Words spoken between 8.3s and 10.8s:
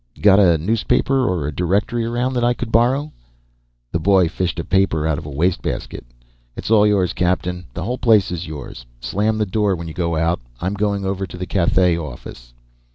is yours. Slam the door when you go out. I'm